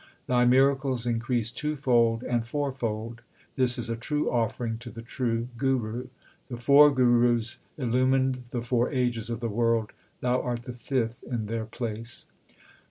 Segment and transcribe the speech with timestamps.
[0.25, 3.21] Thy miracles increase twofold and fourfold;
[3.55, 5.97] this is a true offering to the true Guru.
[5.97, 6.09] 1
[6.49, 11.45] The four Gurus illumined the four ages of the world; thou art the fifth in
[11.45, 12.25] their place.